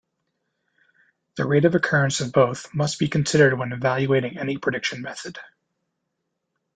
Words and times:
The 1.37 1.45
rate 1.45 1.65
of 1.65 1.75
occurrence 1.75 2.21
of 2.21 2.31
both 2.31 2.73
must 2.73 2.97
be 2.97 3.07
considered 3.07 3.55
when 3.59 3.71
evaluating 3.71 4.39
any 4.39 4.57
prediction 4.57 5.03
method. 5.03 5.37